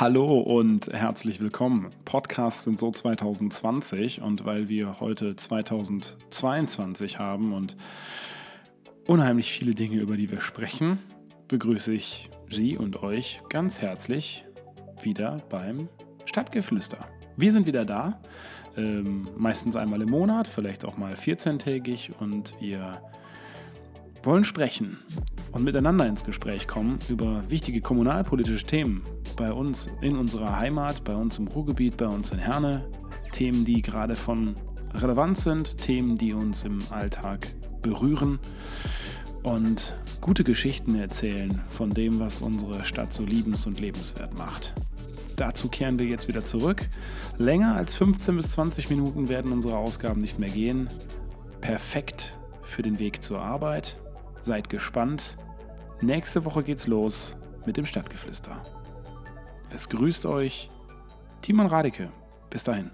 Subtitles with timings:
[0.00, 1.90] Hallo und herzlich willkommen.
[2.06, 7.76] Podcasts sind so 2020 und weil wir heute 2022 haben und
[9.06, 10.98] unheimlich viele Dinge, über die wir sprechen,
[11.48, 14.46] begrüße ich Sie und euch ganz herzlich
[15.02, 15.90] wieder beim
[16.24, 17.06] Stadtgeflüster.
[17.36, 18.22] Wir sind wieder da,
[18.78, 23.02] ähm, meistens einmal im Monat, vielleicht auch mal 14-tägig und wir
[24.22, 24.98] wollen sprechen
[25.52, 29.02] und miteinander ins Gespräch kommen über wichtige kommunalpolitische Themen
[29.36, 32.88] bei uns in unserer Heimat, bei uns im Ruhrgebiet, bei uns in Herne.
[33.32, 34.54] Themen, die gerade von
[34.94, 37.48] Relevanz sind, Themen, die uns im Alltag
[37.82, 38.38] berühren
[39.42, 44.74] und gute Geschichten erzählen von dem, was unsere Stadt so liebens- und lebenswert macht.
[45.36, 46.88] Dazu kehren wir jetzt wieder zurück.
[47.38, 50.88] Länger als 15 bis 20 Minuten werden unsere Ausgaben nicht mehr gehen.
[51.62, 53.96] Perfekt für den Weg zur Arbeit.
[54.40, 55.36] Seid gespannt.
[56.00, 57.36] Nächste Woche geht's los
[57.66, 58.62] mit dem Stadtgeflüster.
[59.74, 60.70] Es grüßt euch
[61.42, 62.10] Timon Radeke.
[62.48, 62.90] Bis dahin.